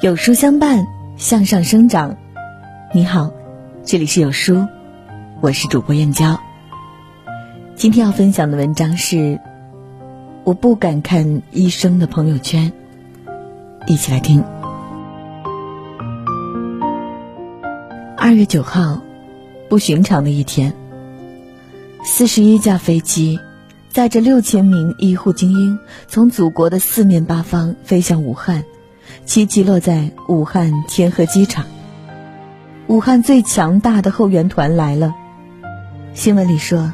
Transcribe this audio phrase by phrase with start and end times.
[0.00, 0.86] 有书相伴，
[1.16, 2.16] 向上生长。
[2.92, 3.32] 你好，
[3.84, 4.66] 这里是有书，
[5.40, 6.38] 我是主播燕娇。
[7.74, 9.40] 今天要分享的文章是：
[10.44, 12.70] 我不敢看医生的朋友圈。
[13.86, 14.44] 一起来听。
[18.16, 19.00] 二月九号，
[19.68, 20.72] 不寻常的一天。
[22.04, 23.40] 四十一架飞机
[23.94, 25.78] 载着六千名医护精英，
[26.08, 28.64] 从祖国的四面八方飞向武汉。
[29.24, 31.64] 齐齐落在武汉天河机场。
[32.88, 35.14] 武汉最强大的后援团来了。
[36.12, 36.92] 新闻里说，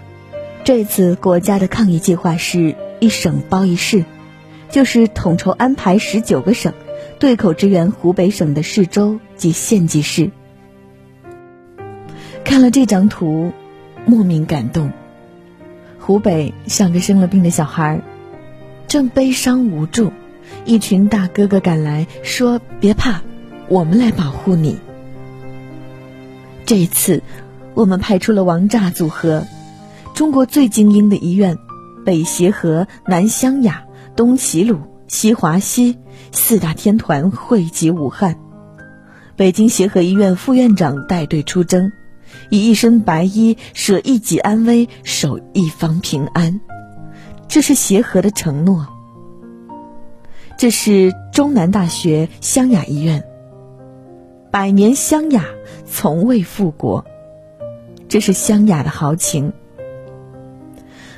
[0.62, 4.04] 这次国家的抗疫计划是一省包一市，
[4.68, 6.74] 就是统筹安排十九个省，
[7.18, 10.30] 对口支援湖北省的市州及县级市。
[12.44, 13.52] 看了这张图，
[14.04, 14.92] 莫名感动。
[16.00, 18.02] 湖北像个生了病的小孩，
[18.88, 20.12] 正悲伤无助。
[20.64, 23.20] 一群大哥哥赶来，说：“别怕，
[23.68, 24.78] 我们来保护你。”
[26.66, 27.22] 这一次，
[27.74, 29.44] 我们派出了王炸组合，
[30.14, 31.58] 中国最精英的医院——
[32.04, 33.84] 北协和、南湘雅、
[34.16, 35.98] 东齐鲁、西华西
[36.32, 38.36] 四大天团汇集武汉。
[39.36, 41.92] 北京协和医院副院长带队出征，
[42.48, 46.60] 以一身白衣舍一己安危，守一方平安。
[47.48, 48.86] 这是协和的承诺。
[50.56, 53.24] 这是中南大学湘雅医院。
[54.50, 55.44] 百年湘雅，
[55.86, 57.04] 从未复国。
[58.08, 59.52] 这是湘雅的豪情。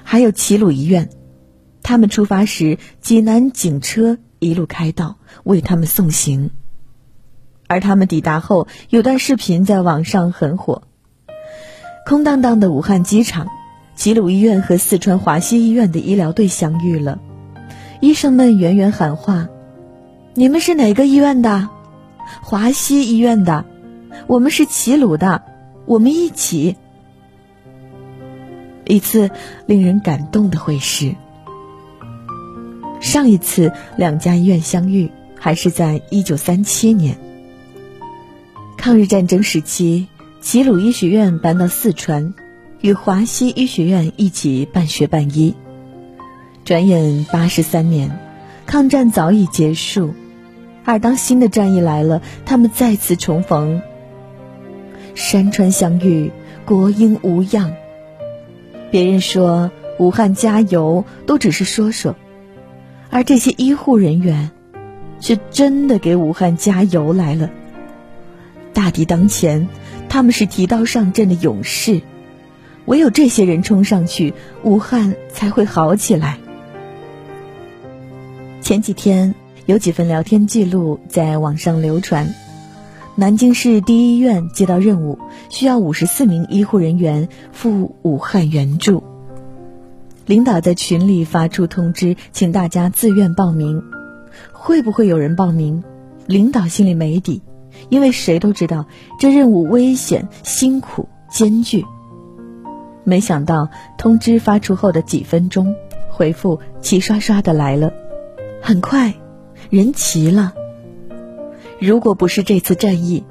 [0.04, 1.08] 还有齐鲁医院，
[1.82, 6.50] 他们出发时，济南警车一路开道为他们送行。
[7.66, 10.82] 而他们抵达后，有段视频在网上很火。
[12.04, 13.46] 空荡荡的武汉机场，
[13.94, 17.20] 齐鲁医院和四川华西医院的医疗队相遇了。
[18.00, 19.48] 医生们远远喊话
[20.34, 21.68] ：“你们是哪个医院的？
[22.42, 23.64] 华西医院的。
[24.26, 25.42] 我们是齐鲁的，
[25.86, 26.76] 我们一起。”
[28.84, 29.30] 一次
[29.66, 31.14] 令人感动的会师。
[33.00, 37.16] 上一次两家医院相遇，还是在一九三七年。
[38.76, 40.08] 抗日战争时期，
[40.42, 42.34] 齐鲁医学院搬到四川，
[42.80, 45.54] 与华西医学院一起办学办医。
[46.64, 48.18] 转眼八十三年，
[48.66, 50.14] 抗战早已结束，
[50.84, 53.82] 而当新的战役来了，他们再次重逢。
[55.14, 56.32] 山川相遇，
[56.66, 57.72] 国英无恙。
[58.90, 59.70] 别人说
[60.00, 62.16] 武汉加油，都只是说说，
[63.10, 64.50] 而这些医护人员，
[65.20, 67.48] 却真的给武汉加油来了。
[68.74, 69.68] 大敌当前，
[70.08, 72.00] 他们是提刀上阵的勇士，
[72.86, 76.38] 唯有这些人冲上去，武汉才会好起来。
[78.60, 79.34] 前几天
[79.66, 82.34] 有几份聊天记录在网上流传。
[83.14, 85.18] 南京市第一医院接到任务，
[85.50, 89.02] 需要五十四名医护人员赴武汉援助。
[90.24, 93.82] 领导在群里发出通知，请大家自愿报名。
[94.52, 95.84] 会不会有人报名？
[96.26, 97.42] 领导心里没底，
[97.88, 98.86] 因为谁都知道
[99.18, 101.84] 这任务危险、辛苦、艰巨。
[103.04, 103.68] 没想到
[103.98, 105.74] 通知发出后的几分钟，
[106.08, 107.92] 回复齐刷刷的来了。
[108.60, 109.14] 很快，
[109.70, 110.54] 人齐了。
[111.80, 113.24] 如果不是这次战役，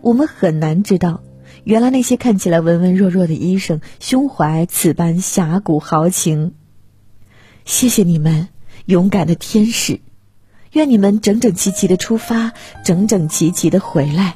[0.00, 1.22] 我们很难知道，
[1.64, 6.54] 原来那些看起来文文弱弱的医生，胸怀此般侠骨豪情。
[7.64, 8.48] 谢谢你们，
[8.84, 9.98] 勇敢的天使！
[10.72, 12.52] 愿你们整整齐齐的出发，
[12.84, 14.34] 整整齐齐的回来。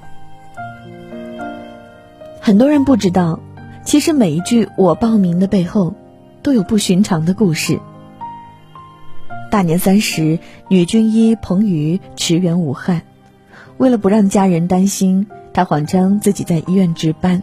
[2.41, 3.41] 很多人不知道，
[3.85, 5.95] 其实每一句“我报名”的背后，
[6.43, 7.79] 都有不寻常的故事。
[9.51, 10.39] 大年三十，
[10.69, 13.03] 女军医彭瑜驰援武汉。
[13.77, 17.43] 为了不让家人担心，她谎称自己在医院值班。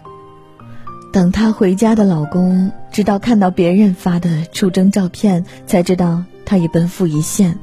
[1.12, 7.60] 等她回家的老公直到看到别人发的出征照片，才知道她已奔赴一线。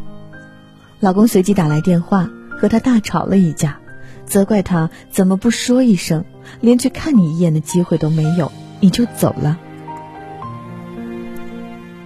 [1.04, 3.76] 老公随即打来电话，和她大吵了一架，
[4.24, 6.24] 责怪她怎么不说一声，
[6.62, 9.58] 连去看你一眼的机会都没有，你就走了。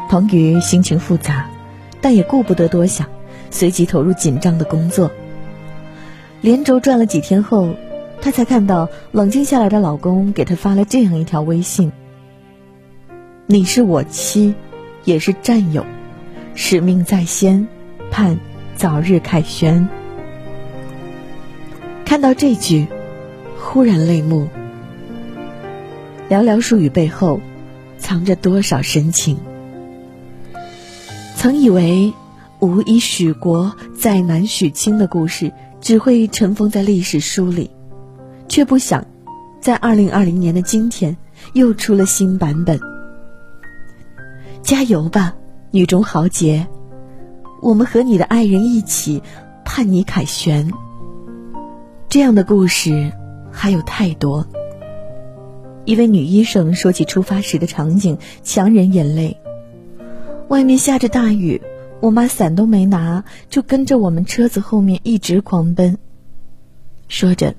[0.08, 1.48] 彭于心情复杂。
[2.00, 3.08] 但也顾不得多想，
[3.50, 5.10] 随即投入紧张的工作。
[6.40, 7.74] 连轴转了几天后，
[8.20, 11.92] 她才看到冷静下来的老公给她发了这样一条微信
[13.46, 14.54] ：“你是我妻，
[15.04, 15.86] 也是战友，
[16.54, 17.66] 使命在先，
[18.10, 18.38] 盼
[18.78, 19.86] 早日凯旋。”
[22.06, 22.86] 看到这句，
[23.60, 24.48] 忽然泪目。
[26.30, 27.40] 寥寥数语背后，
[27.98, 29.36] 藏着多少深情？
[31.36, 32.14] 曾以为
[32.60, 37.70] 吾以许国，再难许卿的故事只会尘封在历史书里，
[38.48, 39.04] 却不想，
[39.60, 41.16] 在二零二零年的今天，
[41.52, 42.80] 又出了新版本。
[44.62, 45.34] 加油吧，
[45.72, 46.66] 女中豪杰！
[47.60, 49.22] 我们和你的爱人一起，
[49.64, 50.70] 盼你凯旋。
[52.08, 53.12] 这样的故事
[53.50, 54.46] 还有太多。
[55.84, 59.38] 一位女医生说起出发时的场景，强忍眼泪。
[60.48, 61.60] 外面下着大雨，
[62.00, 65.98] 我妈伞都没拿，就跟着我们车子后面一直狂奔。
[67.08, 67.54] 说着，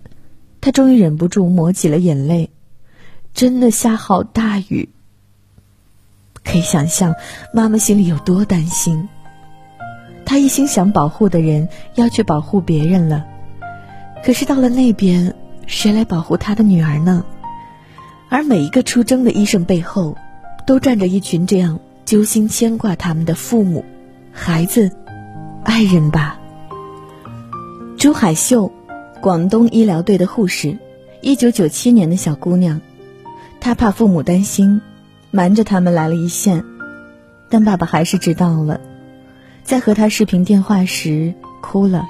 [0.61, 2.49] 她终于忍不住抹起了眼泪。
[3.33, 4.89] 真的下好大雨，
[6.43, 7.15] 可以想象
[7.53, 9.07] 妈妈心里有多担心。
[10.29, 13.25] 他一心想保护的人要去保护别人了，
[14.23, 15.33] 可是到了那边，
[15.65, 17.25] 谁来保护他的女儿呢？
[18.29, 20.15] 而每一个出征的医生背后，
[20.67, 23.83] 都站着一群这样揪心牵挂他们的父母、
[24.31, 24.91] 孩子、
[25.63, 26.39] 爱人吧。
[27.97, 28.71] 朱海秀，
[29.21, 30.77] 广东医疗队的护士，
[31.21, 32.81] 一九九七年的小姑娘，
[33.59, 34.79] 她怕父母担心，
[35.31, 36.63] 瞒着他们来了一线，
[37.49, 38.79] 但爸爸还是知道了，
[39.69, 42.07] 在和他视频电话时哭了。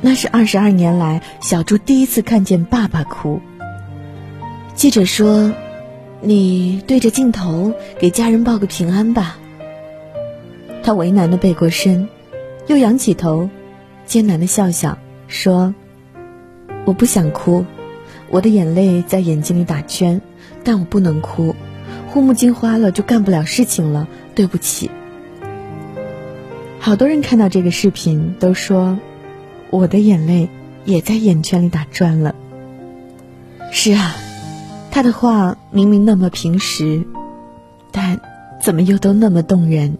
[0.00, 3.42] 那是二十二年来小朱第一次看见爸爸哭。
[4.74, 5.52] 记者说
[6.22, 9.36] ：“你对着镜头给家人报个平安吧。”
[10.82, 12.08] 他为难的背过身，
[12.68, 13.50] 又仰起头，
[14.06, 14.96] 艰难的笑笑
[15.28, 15.74] 说
[16.86, 17.66] ：“我不想哭，
[18.30, 20.22] 我的眼泪在眼睛里打圈，
[20.64, 21.54] 但我不能哭，
[22.08, 24.90] 护目镜花了就干不了事情了，对不起。”
[26.80, 28.98] 好多人看到这个视频都说
[29.70, 30.48] ：“我的眼泪
[30.84, 32.34] 也在眼圈里打转了。”
[33.70, 34.16] 是啊。
[34.92, 37.06] 他的话明明那么平实，
[37.92, 38.20] 但
[38.60, 39.96] 怎么又都那么动人？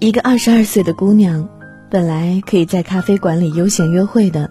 [0.00, 1.48] 一个二十二岁的姑娘，
[1.88, 4.50] 本来可以在咖啡馆里悠闲约会的，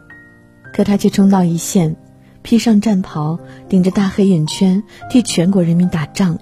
[0.73, 1.97] 可她却冲到一线，
[2.41, 3.37] 披上战袍，
[3.67, 6.39] 顶着大黑眼圈，替全国人民打仗。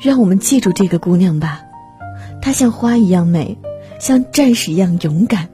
[0.00, 1.63] 让我们记住这个姑娘吧，
[2.44, 3.56] 她像花一样美，
[3.98, 5.48] 像战士一样勇敢，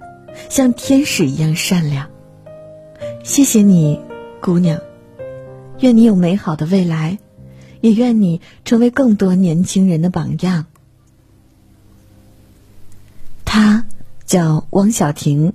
[0.49, 2.11] 像天使一样善良。
[3.23, 4.01] 谢谢你，
[4.41, 4.81] 姑娘。
[5.79, 7.21] 愿你有美好的未来，
[7.81, 10.67] 也愿你成为更多年轻人的榜样。
[13.45, 13.87] 他
[14.27, 15.53] 叫汪小婷，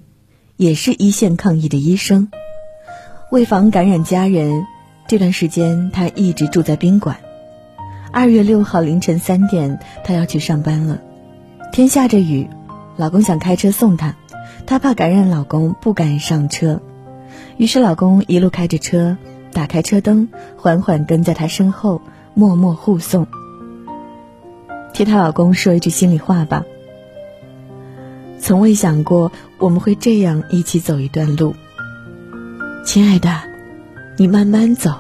[0.56, 2.30] 也是一线抗疫的医生。
[3.30, 4.66] 为防感染家人，
[5.10, 7.18] 这段时间她一直住在宾馆。
[8.14, 11.02] 二月六号凌晨三点，她要去上班了。
[11.72, 12.50] 天下着雨，
[12.98, 14.16] 老公想开车送她，
[14.66, 16.82] 她怕感染老公，不敢上车。
[17.58, 19.18] 于是老公一路开着车。
[19.52, 20.28] 打开车灯，
[20.58, 22.02] 缓缓跟在她身后，
[22.34, 23.26] 默默护送。
[24.94, 26.66] 替她老公说一句心里话吧：
[28.38, 31.56] 从未想过我们会这样一起走一段路。
[32.84, 33.44] 亲爱的，
[34.18, 34.92] 你慢慢走，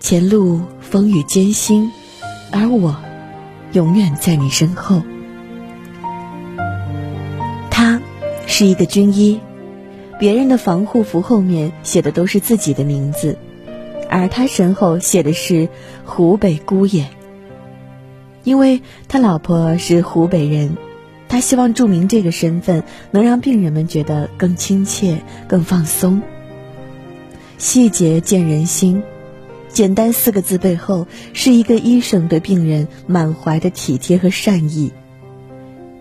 [0.00, 1.92] 前路风雨艰辛，
[2.50, 2.96] 而我
[3.72, 5.02] 永远在你身后。
[8.56, 9.40] 是一个军医。
[10.20, 13.36] 别人的防护服后面写的都是自己的名字，
[14.08, 15.68] 而他身后写的是
[16.04, 17.08] 湖北姑爷。
[18.44, 20.76] 因为他老婆是湖北人，
[21.28, 26.22] 他希望注明这个身份能让病人们觉得更亲切、更放松。
[27.58, 29.02] 细节见人心，
[29.68, 34.92] 简单四个字背后是一个医生对病人满怀的体贴和善意。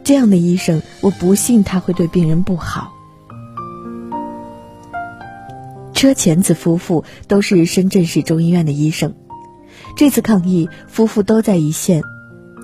[0.03, 2.91] 这样的医生，我不信他会对病人不好。
[5.93, 9.13] 车前子夫妇都是深圳市中医院的医生，
[9.95, 12.03] 这次抗疫，夫妇都在一线，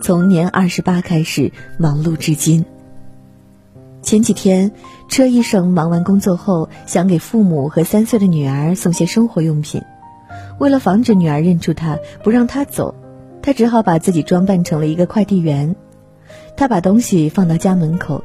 [0.03, 2.65] 从年二十八开始忙碌至今。
[4.01, 4.72] 前几天，
[5.08, 9.81] 车医生忙完工作后，想给父母和三岁的女儿送些生活用品，
[10.60, 12.96] 为了防止女儿认出他，不让他走，
[13.41, 15.77] 他只好把自己装扮成了一个快递员。
[16.60, 18.22] 他把东西放到家门口，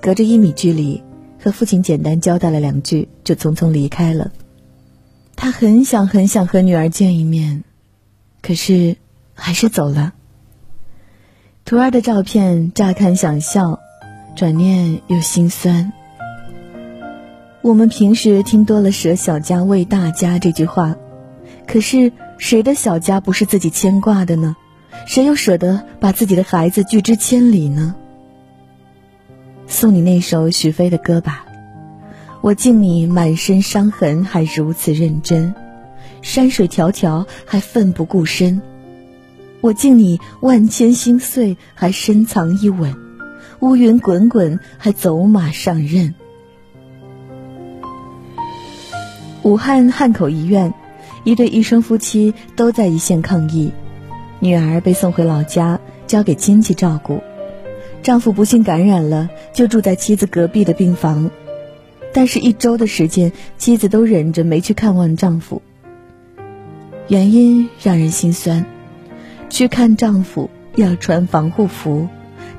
[0.00, 1.04] 隔着一米距离，
[1.40, 4.32] 和父亲简单交代了两句，就匆匆离开了。
[5.36, 7.62] 他很想很想和女儿见一面，
[8.42, 8.96] 可是
[9.34, 10.14] 还是走了。
[11.64, 13.78] 徒儿的照片乍看想笑，
[14.34, 15.92] 转念又心酸。
[17.62, 20.96] 我们平时听多了“舍小家为大家”这句话，
[21.68, 24.56] 可是谁的小家不是自己牵挂的呢？
[25.04, 27.94] 谁又舍得把自己的孩子拒之千里呢？
[29.66, 31.44] 送你那首许飞的歌吧。
[32.40, 35.54] 我敬你满身伤痕还如此认真，
[36.22, 38.62] 山水迢迢还奋不顾身。
[39.60, 42.94] 我敬你万千心碎还深藏一吻，
[43.60, 46.14] 乌云滚滚，还走马上任。
[49.42, 50.72] 武汉汉口医院，
[51.24, 53.72] 一对医生夫妻都在一线抗疫，
[54.38, 57.22] 女儿被送回老家，交给亲戚照顾。
[58.02, 61.30] 丈夫不幸感染了，就住在妻子隔壁的病房，
[62.12, 65.62] 但是，一周的时间，妻子都忍着没去看望丈夫。
[67.08, 68.64] 原因让人心酸，
[69.48, 72.08] 去看丈夫要穿防护服，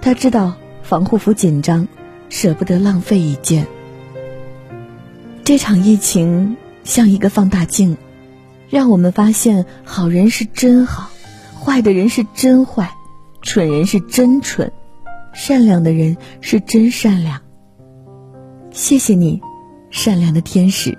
[0.01, 1.88] 她知道防护服紧张，
[2.29, 3.67] 舍不得浪费一件。
[5.43, 7.98] 这场疫情像一个放大镜，
[8.69, 11.10] 让我们发现好人是真好，
[11.57, 12.91] 坏的人是真坏，
[13.41, 14.71] 蠢人是真蠢。
[15.33, 17.41] 善良的人是真善良。
[18.71, 19.41] 谢谢你，
[19.91, 20.97] 善良的天使，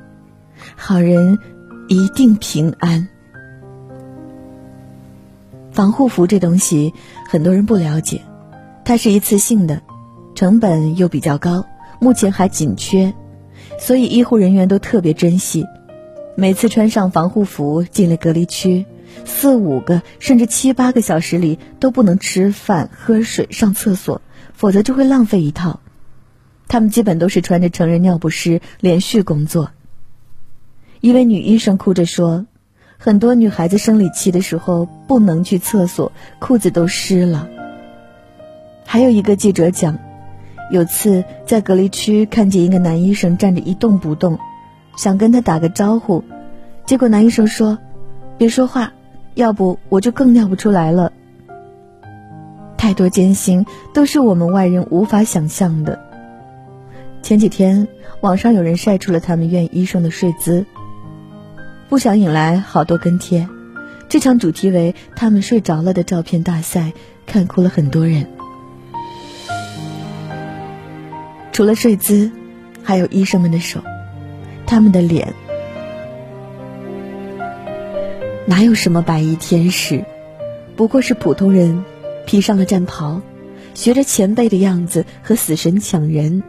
[0.76, 1.38] 好人
[1.88, 3.08] 一定平安。
[5.72, 6.92] 防护服这东西，
[7.28, 8.20] 很多人不了解，
[8.84, 9.82] 它是一次性的，
[10.34, 11.64] 成本又比较高，
[12.00, 13.14] 目前还紧缺，
[13.80, 15.64] 所以医护人员都特别珍惜。
[16.36, 18.86] 每次穿上防护服进了隔离区，
[19.24, 24.22] 四五个甚至七八个小时里都不能吃饭、喝水、上厕所。
[24.54, 25.78] 否则就会浪费一套。
[26.66, 29.70] 他们基本都是穿着成人尿不湿连续工作。
[31.00, 32.44] 一位女医生哭着说
[32.98, 36.10] ：“很多女孩子生理期的时候不能去厕所，
[36.40, 37.48] 裤子都湿了。”
[38.84, 39.96] 还有一个记者讲，
[40.72, 44.40] 有次在隔离区看见一个男医生站着一动不动，
[44.96, 46.24] 想跟他打个招呼，
[46.84, 47.78] 结果男医生说
[48.36, 48.92] ：“别说话，
[49.38, 51.12] 要不我就更尿不出来了。”
[52.76, 53.64] 太多艰辛
[53.94, 56.00] 都是我们外人无法想象的。
[57.22, 57.86] 前几天
[58.20, 60.66] 网上有人晒出了他们院医生的睡姿，
[61.88, 63.48] 不想引来好多跟帖。
[64.08, 66.92] 这场主题为“他们睡着了”的照片大赛，
[67.26, 68.26] 看哭了很多人。
[71.52, 72.30] 除了睡姿，
[72.82, 73.82] 还有医生们的手，
[74.66, 75.34] 他们的脸，
[78.48, 80.06] 哪有什么白衣天使，
[80.74, 81.84] 不过是普通人。
[82.24, 83.20] 披上了战袍，
[83.74, 86.42] 学着前辈的样子和死神抢人。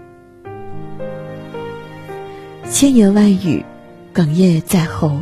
[2.70, 3.66] 千言万语，
[4.14, 5.22] 哽咽在喉，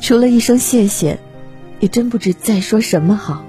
[0.00, 1.18] 除了一声谢谢，
[1.78, 3.44] 也真不知再说什么好。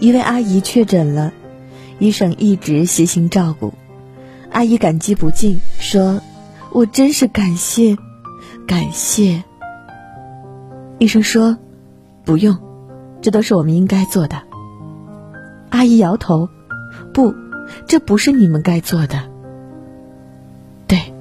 [0.00, 1.32] 一位阿姨确诊了，
[1.98, 3.72] 医生一直悉心照顾，
[4.50, 6.20] 阿姨感激不尽，说
[6.72, 7.96] ：“我真是感谢，
[8.66, 9.44] 感谢。”
[10.98, 11.56] 医生说
[12.24, 12.56] ：“不用。”
[13.20, 14.40] 这都是我们应该做的。
[15.70, 16.48] 阿姨摇头，
[17.12, 17.34] 不，
[17.86, 19.28] 这不是你们该做的。
[20.86, 21.12] 对，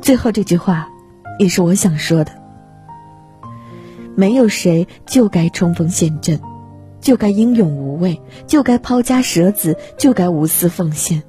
[0.00, 0.88] 最后这句话，
[1.40, 2.30] 也是我想说的。
[4.14, 6.40] 没有谁就该冲锋陷阵，
[7.00, 11.24] 就该英勇无畏，就该抛家舍子，就该无私奉献。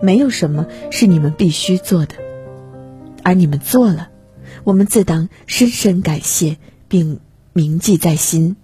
[0.00, 2.14] 没有什么是你们必须做的，
[3.24, 4.10] 而你们做了，
[4.62, 6.56] 我们自当深深感谢，
[6.92, 7.20] 并
[7.54, 8.54] 铭记在心。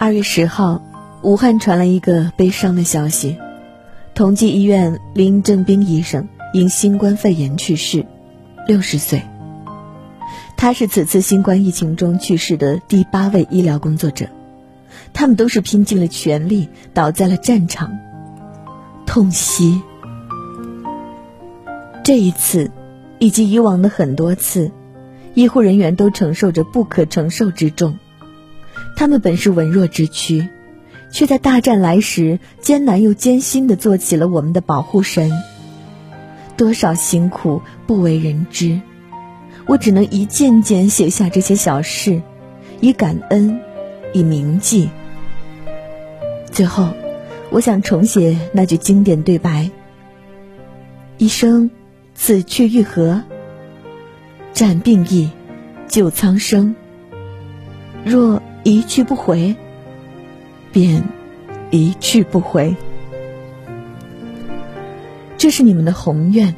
[0.00, 0.80] 二月十号，
[1.20, 3.36] 武汉传来一个悲伤的消息：
[4.14, 8.06] 同济医院林正兵医生因新冠肺炎去世，
[8.66, 9.20] 六十岁。
[10.56, 14.30] 他是此次新冠疫情中去世的第八位医疗工作者，
[15.12, 17.98] 他们都是拼尽了全力倒在了战场，
[19.04, 19.82] 痛惜。
[22.02, 22.70] 这一次，
[23.18, 24.72] 以及以往的很多次，
[25.36, 27.98] 医护人员都承受着不可承受之重。
[28.96, 30.48] 他们本是文弱之躯，
[31.12, 35.30] 却在大战来时艰难又艰辛地做起了我们的保护神。
[36.56, 38.80] 多少辛苦不为人知，
[39.66, 42.22] 我只能一件件写下这些小事，
[42.80, 43.60] 以感恩，
[44.14, 44.88] 以铭记。
[46.50, 46.94] 最后，
[47.50, 49.70] 我想重写那句经典对白
[51.18, 51.70] ：“医生，
[52.14, 53.22] 此去愈何？
[54.56, 55.30] 战病疫，
[55.86, 56.74] 救苍生。
[58.04, 59.54] 若。”一去不回，
[60.72, 61.00] 便
[61.70, 62.74] 一去不回。
[65.38, 66.52] 这是你们的宏愿，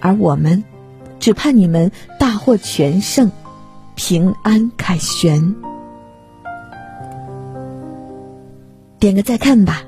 [0.00, 0.62] 而我们
[1.18, 3.32] 只盼你们大获全胜，
[3.94, 5.54] 平安凯旋。
[8.98, 9.82] 点个再看吧，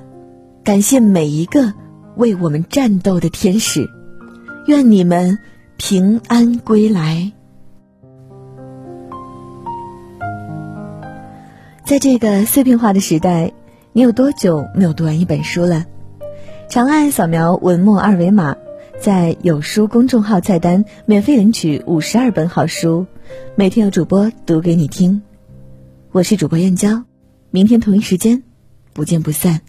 [0.64, 1.71] 感谢每一个
[2.17, 3.87] 为我们战斗的天使，
[4.69, 5.38] 愿你们
[5.83, 7.33] 平安归来。
[11.87, 13.55] 在这个碎片化的时代，
[13.95, 15.87] 你有多久没有读完一本书了？
[16.69, 18.59] 长按扫描文末二维码，
[19.01, 23.07] 在有书公众号菜单免费领取五十二本好书，
[23.55, 25.23] 每天有主播读给你听。
[26.13, 27.05] 我是主播燕娇，
[27.51, 28.43] 明天同一时间，
[28.93, 29.63] 不见不散。